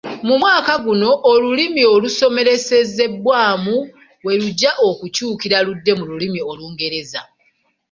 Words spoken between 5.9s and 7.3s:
mu lulimi olungereza.